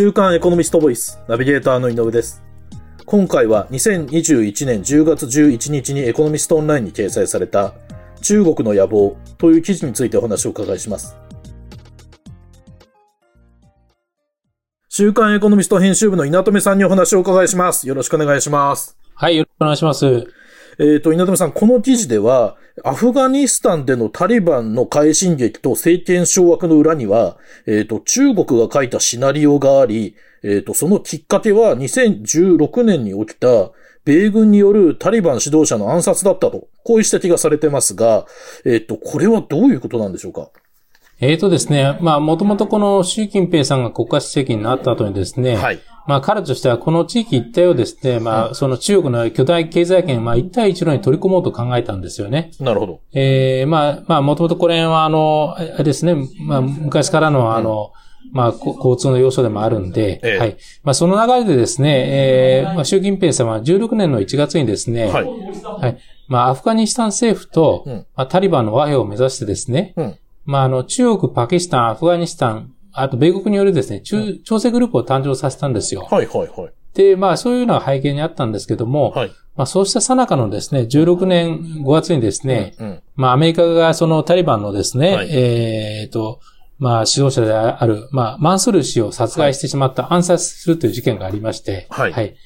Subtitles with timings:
[0.00, 2.42] 週刊エコノミストボイスナビゲーターの井上です。
[3.04, 7.74] 今回は2021年10月11日にエコノミストオンラインに掲載された
[8.22, 11.18] 中国の野望という記事についてお話をお伺いします。
[14.88, 17.86] 週刊エコノミスト編集部の稲富さんにお話をお伺いします。
[17.86, 18.96] よろしくお願いします。
[19.14, 20.26] はい、よろしくお願いします。
[20.80, 33.72] えっ、と、稲富さん、この記事では、アフガニスタンでのタリバンの快進撃と政権掌握の裏には、えっ、と、中国が書いたシナリオがあり、えっ、と、そのきっかけは2016年に起きた、
[34.06, 38.24] 米軍によるタリバン指導者の暗殺だったと、こういう指摘がされてますが、
[38.64, 40.48] えっ、と、これはどういうことなんでしょうか？
[41.22, 45.80] えーとですね、まあ、もともとこの習近平さんが国家主席になった後にですね、はい。
[46.10, 52.50] まあ、彼としてはこの地域一帯をですね、まあ、その中国の巨大経済圏、まあ、一帯一路に取り込もうと考えたんですよね。
[52.58, 53.00] なるほど。
[53.12, 57.92] えー、まあ、まあ、もともとこれは、あの、あれですね、まあ、昔からの、あの、
[58.32, 60.56] まあ、こ交通の要所でもあるんで、ええはい。
[60.82, 65.24] まあ、その流れでですね、えー、まあ、習近平さんは16年の1月にですね、はい。
[65.24, 65.98] はい。
[66.26, 70.18] まあ、アフガニスタン政府と、うんまあ、タリバンの和平を目指してですね、うん。
[70.44, 76.06] まあ、あの、中国、パキスタン、アフガニスタン、あと米国によるですね、中、調整グループを誕生させたんですよ。
[76.10, 76.72] はい、はい、はい。
[76.94, 79.32] で、まあ、そういうのが背景にあったんですけども、はい。
[79.56, 83.02] まあ、そうした最中のですね、16年5月にですね、うん。
[83.14, 86.40] まあ、アメリカがそのタリバンのですね、はいえっ、と、
[86.78, 92.36] まあ、指導者である、まあ、マンスール氏を殺害してしまった、暗殺するという事件がありまして、はい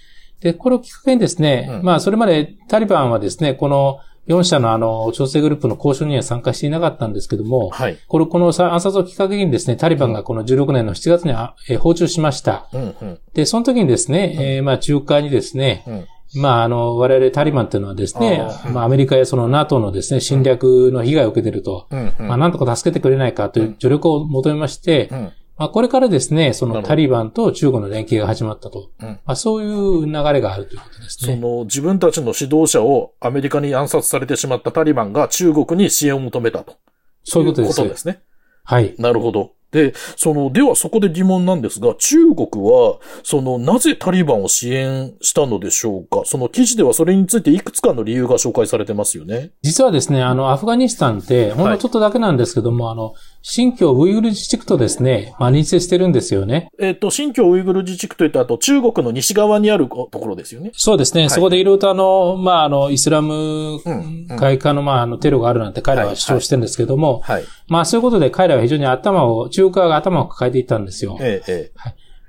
[0.40, 7.98] で、これをきっかけにですね、うんまあ、それまでタリバンはですね、この4社のあの、調整グループの交渉には参加していなかったんですけども、はい。
[8.08, 12.68] これ、この暗殺をきっかけにですね、タリバンがこの16年の7月にあえー訪中しました。
[12.72, 13.18] うん、うん。
[13.34, 16.40] で、その時にですね、えーまあ、中華にですね、うん。
[16.40, 22.28] まあ、あの、我々タリバンっていうのはですねあ、まあ、アメリカやその NATO のですね、侵略の被害を受けていると、うん、うん。
[22.28, 25.32] まあ、なんとか助けてくれないかという助力を求めまして、うん。
[25.56, 28.90] まあ、これからですね、そのタリバンと中国の連携が始まったと。
[29.00, 31.34] うんまあ、そういう流れがあるということですね。
[31.36, 36.76] その自分たちの指導者をアメリカに暗殺されてしまったタリバンが中国に支援を求めたと。
[37.22, 37.88] そういうこと。
[37.88, 38.20] ですね。
[38.64, 38.94] はい。
[38.98, 39.52] なるほど。
[39.74, 46.22] で、その、ではそこで疑問なんですが、中国は、その、なぜタリバンを支援したのでしょうか？
[46.24, 49.50] その記事ではそれについていくつかの理由が紹介されてますよね。
[49.62, 56.68] 実はですね、あの、アフガニスタンって、ほんのちょっとだけなんですけども、あの、新疆ウイグル自治区とですね、まあ、隣接してるんですよね。
[56.78, 60.70] えっ、と、新疆ウイグル自治区といったあと、中国の西側にあるところですよね。
[60.74, 61.24] そうですね。
[61.24, 67.44] いそこでいろいろとあの、まあ、あの、イスラムうんうん会化の、まあ、あの、テロがあるなんて彼らは主張してるんですけども、はい。
[67.66, 71.18] まあ、そういうことで彼らは非常に頭を、中華が頭を抱えていったんですよ。
[71.20, 71.72] ええ、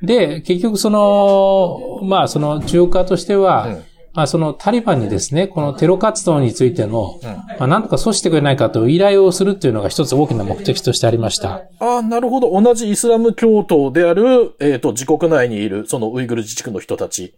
[0.02, 3.84] えで、結局その、まあ、その中華としては、うん
[4.16, 11.64] まあ、そのタリバンにですね、このテロ活動についての、うんまあ、なんとか阻止してくれないかと依頼をするっていうのが一つ大きな目的としてありました。
[11.70, 11.76] え。
[11.80, 12.50] ああ、なるほど。
[12.60, 17.36] 同じイスラム教徒である、えっ、と、自国内にいる、そのウイグル自治区の人たち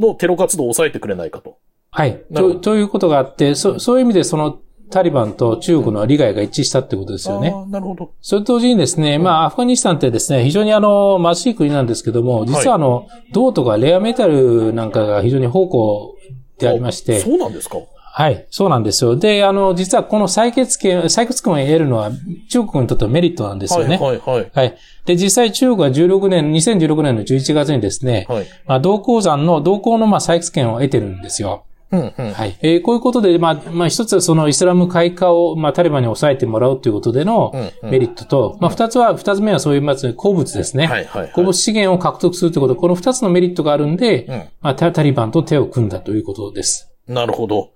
[0.00, 1.58] のテロ活動を抑えてくれないかと。
[1.90, 2.24] はい。
[2.34, 4.58] とということがあって、そそういう意味でその
[4.90, 7.52] タリバンと中国の利害が一致したってことですよね。
[7.70, 8.10] なるほど。
[8.20, 16.16] それと同時にですね、まあ、アフガニスタンってですね、非常にあの、貧しい国なんですけども、実はあの、銅とかレアメタルなんかが非常に宝庫
[16.58, 17.78] でありまして、そうなんですか？
[18.18, 19.14] はい、そうなんですよ。
[19.16, 22.10] で、あの、実はこの採血権、採血権を得るのは
[22.48, 23.98] 中国にとってはメリットなんですよね。
[23.98, 24.50] はい、はい、はい。
[24.54, 24.76] はい。
[25.04, 28.46] で、実際中国は16年、2016年の11月にですね、はい。
[28.66, 31.64] まあ、銅鉱山の、銅鉱のまあ採掘権を得てるんですよ。
[31.92, 32.32] うん、うん。
[32.32, 32.58] はい。
[32.62, 40.86] えーこういうことで、まあ、まあ、一つはそのイスラム開化を、まあ、タリバンに抑えてもらうということでのうんうんメリットと、まあ、二つは、二つ目はそういう、まず、鉱物ですね。
[40.86, 41.32] はい、はい、はい。
[41.32, 46.90] 鉱物資源を獲得するということ、この二つのメリットがあるんで、うんまあ、タタリバンと手を組んだということです。
[47.06, 47.70] なるほど。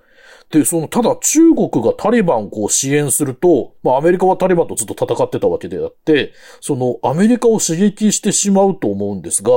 [0.51, 9.51] で、その、ただ中国がタリバンをこう支援すると、まあアメリカはタリバンとずっと戦ってたわけであって、そのアメリカを刺激してしまうと思うんですが、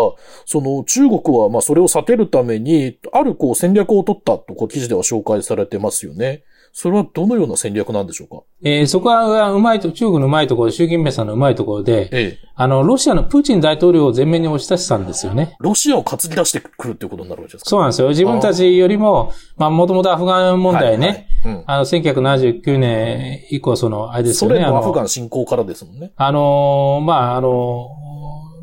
[0.45, 6.43] その中国はまあそれを避けるために、あるこう戦略を取ったとこう記事では紹介されてますよね。
[6.75, 8.43] それはどのような戦略なんでしょうか？
[8.63, 12.37] えーそこは、うまいと、中国のうまいところ、習近平さんのうまいところで、ええ。
[12.55, 15.55] あの、ロシアのプーチン大統領を前面に押し出したんですよね。
[15.59, 17.69] ロシアを担ぎ出してくるっていうことになるわけですか？
[17.69, 18.09] そうなんですよ。
[18.09, 24.55] 自分たちよりも、まあ、もともとアフガン問題ね、はいはいうんあの、1979年以降、その、あれですよね。
[24.55, 26.11] ソ連のアフガン侵攻からですもんね。
[26.15, 27.89] あのーまあ、あの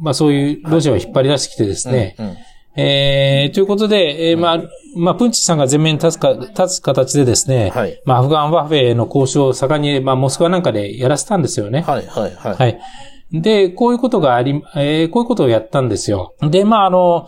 [0.00, 2.36] ーまあ、そういうロシアを引っ張り出してきてですね、うんうん
[2.76, 4.62] えー、ということで、えーまあ、
[4.96, 11.82] まあ、プンチさんが前面に立つか、立つ形でですね、はいまあ、アフガン和平の交渉を盛んに、まあ、モスクワなんかでやらせたんですよね。
[11.82, 12.54] はい、はい、はい。
[12.54, 12.80] はい。
[13.32, 16.34] で、こういうことがあり、えーこういうことをやったんですよ。
[16.42, 17.26] で、まあ、あの、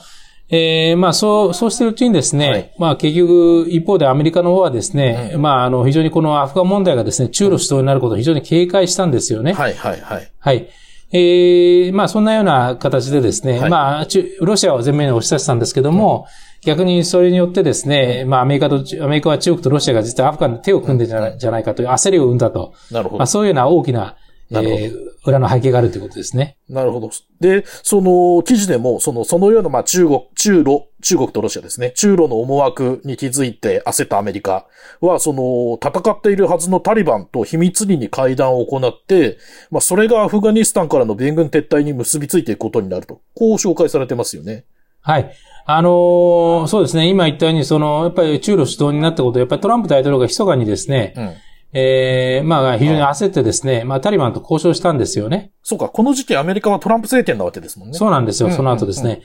[0.48, 9.54] えーまあ、そう、そうしてるうちにですね、はいまあ、結局、一方でアメリカの方はですね、まあ、あの、非常にこのアフガン問題がですね、中ロ主導になることを非常に警戒したんですよね。
[9.54, 10.30] はい、はい、はい。
[10.38, 10.68] はい。
[11.12, 16.26] えー、まあそんなような形でですね、はいまあ、ちロシアを前面に押し出したんですけども、
[16.64, 22.72] 逆にそれによってですね、まあアメリカと、アメリカは中国とロシアが実はアフガンで手を組んでじゃないじゃないかという焦りを生んだと。
[22.90, 23.26] なるほどまあ。
[23.26, 24.16] そういうような大きな、
[24.50, 24.92] えー、
[25.24, 26.56] 裏の背景があるということですね。
[26.68, 27.10] なるほど。
[27.40, 31.92] で、その記事でも、その、そのような、まあ、中国、中ロ、中国とロシアですね。
[31.92, 34.66] 中ロの思惑に気づいて焦ったアメリカ
[35.00, 39.38] は、その、戦っているはずのタリバンと秘密裏に会談を行って、
[39.70, 43.20] まあ、それがアフガニスタンからの米軍撤退に結びついていくことになると。
[43.34, 44.64] こう紹介されてますよね。
[45.02, 45.32] はい。
[45.64, 47.08] あのーそうですね。
[47.08, 51.34] 今言ったように、その、やっぱり中ロ主導になったことで、やっぱりトランプ大統領が密かにですね、うん。
[51.74, 55.52] えー、まあ、非常に焦ってですね、まあ、タリバンと交渉したんですよね。
[55.62, 57.94] そうか、この時期アメリカはトランプ政権なわけですもんね。
[57.94, 59.22] そうなんですよ、うんその後ですね。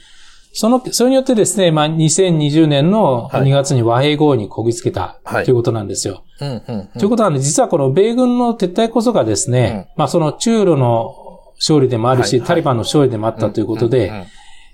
[0.54, 6.24] その、それによってですね、まあ、2020年のはい2月に和平合意にこぎつけた、はいということなんですよ。
[6.40, 6.86] うん、うん、うん。
[6.98, 11.14] ということなんで、実はこの米軍の撤退こそがですね、まあ、その中ロの
[11.56, 14.26] 勝利でもあるし、はいはいタリバンの勝利でもあったということで、うんうん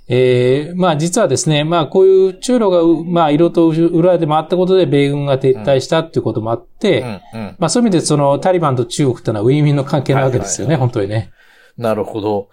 [0.07, 7.01] えーまあ実はですね、まあこういう中ロがう、まあ色と裏で回ったことで米軍が撤退したっていうこともあって、
[7.33, 7.57] うん、うん。
[7.59, 11.33] まあそういう意味でそのタリバンと中国ってのはウィンウィンの関係なわけですよね、本当にね。
[11.79, 12.49] なるほど。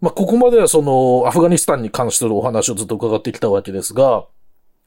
[0.00, 4.26] まあ、ここまではその、アフガニスタンに関するお話をずっと伺ってきたわけですが、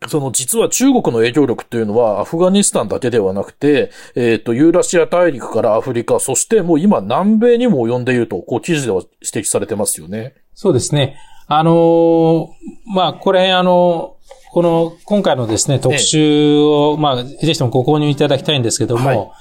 [0.08, 10.36] その実は中国の影響力っていうのはアフガニスタンだけではなくて、えっ、と、ユーラシア大陸からアフリカ、そしてもう今南米にも及んでいると、こう記事では指摘されてますよね。
[10.54, 11.18] そうですね。
[11.48, 12.48] あのー
[12.94, 14.16] まあこれあの、
[14.52, 19.32] この今回のですね、特集を、まあぜひともご購入いただきたいんですけども、はい。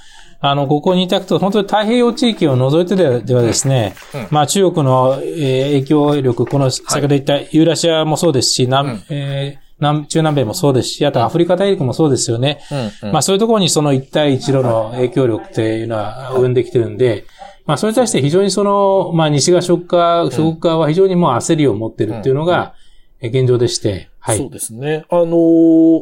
[0.40, 4.26] あの、ご購入いただくと、本当に太平洋地域を除いてでではですね、うん。
[4.30, 9.02] まあ中国の、えー影響力、この先ほど言ったユーラシアもそうですし、南、うん。
[9.10, 12.60] えー南、中南米もそうですし、あとアフリカ大陸もそうですよね。
[13.02, 13.12] うん、うん。
[13.12, 17.24] まあそういうところにその一帯一路の影響力っていうのは生んできてるんで、
[17.66, 22.74] まあそれに対して非常にその、まあ西側諸国側、諸国側は非常にもう焦りを持ってるっていうのが
[23.20, 24.38] え現状でして、はい。
[24.38, 25.04] そうですね。
[25.08, 25.30] あのー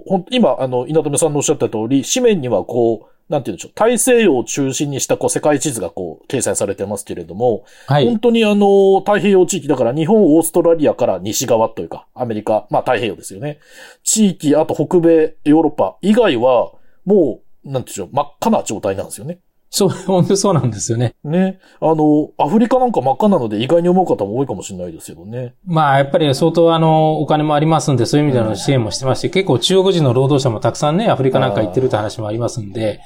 [0.06, 8.18] ほん今、あの、稲留さんのおっしゃった通り、紙面にはこう、なんて言うんでしょう、大西洋を中心にしたこう世界地図がこう、掲載されてますけれども、はい本。
[8.18, 13.60] 当にあの、太平洋地域だから日本、オーストラリアから西側というか、アメリカ、まあ太平洋ですよね。
[14.02, 16.72] 地域、あと北米、ヨーロッパ以外は、
[17.04, 19.38] もう、なんていうんでしょう、真っ赤な状態なんですよね。
[19.76, 21.16] そう、 本当にそうなんですよね。
[21.24, 21.58] ね。
[21.80, 25.54] あの、アフリカなんか真っ赤なので意外に思う方も多いかもしれないですけどね。
[25.66, 33.00] まあやっぱり相当あの、お金もありますんで、そういう意味での支援もしてますし、結構中国人の労働者もたくさんね、アフリカなんか行ってるって話もありますんで、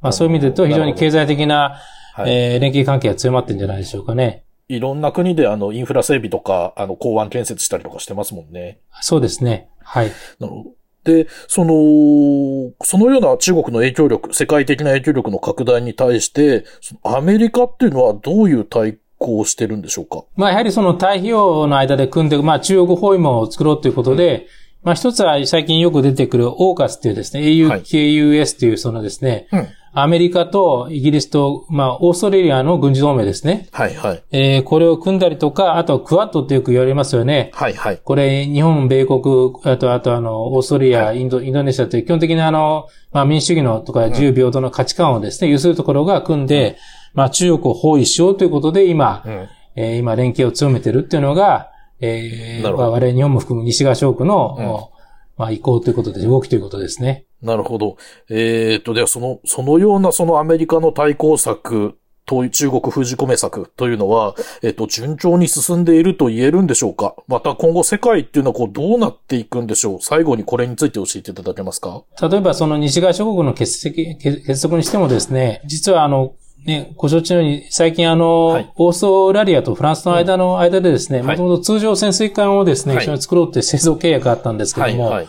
[0.00, 1.80] まあそういう意味で言うと非常に経済的な、
[2.14, 4.44] はいえー連携関係が強まってるんじゃないでしょうかね。
[4.68, 8.78] いろんな国であの、インフラ整備とか、あの、港湾建設したりとかしてますもんね。
[9.00, 9.68] そうですね。
[9.82, 10.12] はい。
[10.38, 10.70] なるほど。
[11.04, 16.64] で、その、そのような中国の影響力、世界的な影響力の拡大に対して、
[17.02, 20.24] アメリカっていうのはどういう対抗をしてるんでしょうか？
[20.36, 24.46] まあやはりその太平洋の間で組んで、まあ中国包囲網を作ろうということで、
[24.82, 29.68] まあ一つは最近よく出てくるオーカスっていうですね、はい AUKUS っていうそのですね、うん。
[29.94, 33.68] アメリカとイギリスと、まあオーストラリアの軍事同盟ですね。
[33.72, 34.22] はいはい。
[34.30, 37.50] えーこれを組んだりとか、あとクワッドってよく言われますよね。
[37.52, 38.00] はいはい。
[38.02, 39.20] これ、日本、米国、
[39.64, 46.78] あと、あと、あの、オーストラリア、インド、インドネシアという基本的な、あの、まあ、民主主義のとか自由平等の価値観をですね、有するところが組んで、
[47.12, 49.48] まあ、中国を包囲しようということで、今、うん。
[49.76, 51.68] えー今、連携を強めてるっていうのが、
[52.00, 54.90] えー我々日本も含む西側諸国の、
[55.36, 57.26] まあ、意向ということで、動きということですね。
[57.42, 57.96] なるほど。
[58.30, 67.16] えっ、と、ではその、そのようなそのアメリカの対抗策と中国封じ込め策というのは、えっ、と、順調に進んでいると言えるんでしょうか？
[67.26, 69.98] また今後世界っていうのはこうどうなっていくんでしょう？
[70.00, 72.04] 最後にこれについて教えていただけますか？
[72.22, 76.34] 例えば、その西側諸国の結績結結束にしてもですね、実はあの、
[76.64, 78.72] ね、ご承知のように、最近あの、はい。
[78.76, 81.36] オーストラリアとフランスの間の間でですね、はい。
[81.36, 83.04] もともと通常潜水艦をですね、はい。
[83.04, 85.28] 一緒に作ろうって製造契約があったんですけども、はい。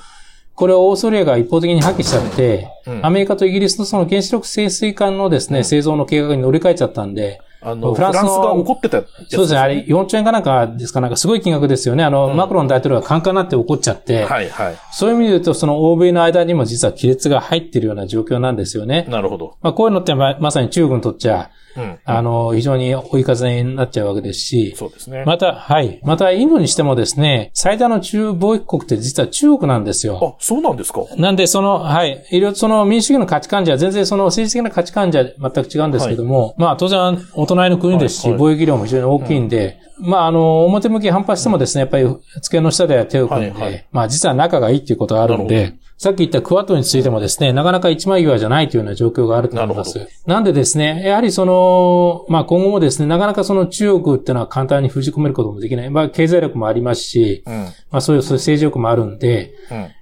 [0.56, 12.04] これをオーストラリアが一方的に破棄しちゃって、うんアメリカとイギリスのその原子力潜水艦のですね、製造の計画に乗り換えちゃったんで、あの、フフランスが怒ってたそうですね、あれ4兆円かなんかですかなんかすごい金額ですよね。
[12.04, 14.76] あの、マクロン大統領がカンカンになって怒っちゃって、はいはい。
[14.92, 19.06] そういう意味で言うと、その欧米の間にも実は亀裂が入っているような状況なんですよね。
[19.10, 19.56] なるほど。
[19.62, 22.00] まあ、こういうのってままさに中国にとっちゃ、うん。
[22.06, 25.24] あの、非常に追い風になっちゃうわけですし、そうですね。
[25.26, 26.00] また、はい。
[26.04, 30.36] また、インドにしてもですね、最大の中貿易国って実は中国なんですよ。
[30.38, 31.02] あ、そうなんですか？
[31.18, 32.24] なんで、その、はい。
[32.32, 42.08] いろいろその民主主義の価値観じゃ、全然その政治的な価値観じゃ全く違うんですけども、まあ、当然、お隣の国ですし、はいはい貿易量も非常に大きいんで、まあ、あの、表向き反発してもですね、やっぱり、
[42.42, 50.08] 机の下では手を組んで、はいはいまあ、実は仲がいいっていうことがあるんで、さっき言ったクワッドについてもですね、なかなか一枚岩じゃないというような状況があると思います。
[50.26, 55.90] なんでですね、やはりその、まあ今後もですね、なかなかその中国っていうのは簡単に封じ込めることもできない。
[55.90, 57.54] まあ経済力もありますし、うん。
[57.92, 59.54] まあそういうそういう政治力もあるんで、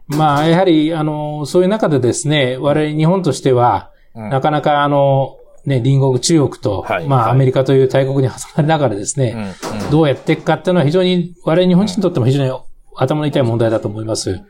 [0.10, 0.18] うん。
[0.18, 9.54] まあやはり、あの、そういう中でですね、我々日本としては、うんなかなかあの、ね、隣国中国と、はいまあ、はいアメリカという大国に挟まれながらですね、
[9.86, 9.90] うん。
[9.92, 12.52] どうやっていくかっていうのは非常に、我々日本人にとっても非常に
[12.96, 14.42] 頭の痛い問題だと思います。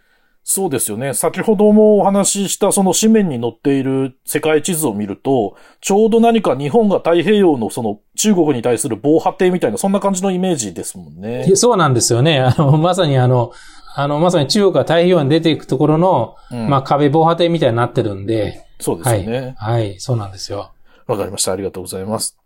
[0.44, 1.14] そうですよね。
[1.14, 11.48] 先ほどもお話ししたその紙面に載っている世界地図を見ると、ちょうど何か日本が太平洋のその中国に対する防波堤みたいな、そんな感じのイメージですもんね。
[11.56, 12.40] そうなんですよね。
[12.40, 13.52] あの、まさにあの、
[13.96, 19.24] あの、まさに中国が太平洋に出ていくところの、うんまあ壁防波堤みたいになってるんで、そうですはい。
[19.24, 19.56] よね。
[19.58, 20.72] はい、そうなんですよ。
[21.08, 21.52] わ、かりました。
[21.52, 22.38] ありがとうございます。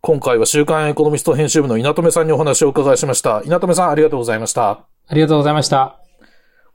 [0.00, 3.42] 今回は週刊エコノミスト編集部の稲留さんにお話をお伺いしました。
[3.44, 4.70] 稲留さんありがとうございました。
[4.70, 5.99] ありがとうございました。